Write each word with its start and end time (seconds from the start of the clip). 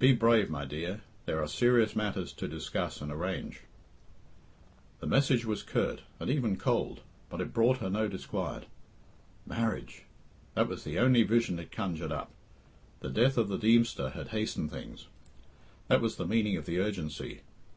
Be 0.00 0.12
brave, 0.12 0.50
my 0.50 0.64
dear. 0.64 1.02
There 1.24 1.40
are 1.40 1.46
serious 1.46 1.94
matters 1.94 2.32
to 2.32 2.48
discuss 2.48 3.00
and 3.00 3.12
arrange." 3.12 3.60
The 4.98 5.06
message 5.06 5.44
was 5.46 5.62
curt, 5.62 6.02
and 6.18 6.28
even 6.28 6.56
cold, 6.56 7.02
but 7.30 7.40
it 7.40 7.54
brought 7.54 7.78
her 7.78 7.88
no 7.88 8.08
disquiet. 8.08 8.66
Marriage! 9.46 10.02
That 10.56 10.66
was 10.66 10.82
the 10.82 10.98
only 10.98 11.22
vision 11.22 11.60
it 11.60 11.70
conjured 11.70 12.10
up. 12.10 12.32
The 13.02 13.10
death 13.10 13.38
of 13.38 13.46
the 13.48 13.56
Deemster 13.56 14.10
had 14.14 14.30
hastened 14.30 14.72
things 14.72 15.06
that 15.86 16.00
was 16.00 16.16
the 16.16 16.26
meaning 16.26 16.56
of 16.56 16.66
the 16.66 16.80
urgency. 16.80 17.42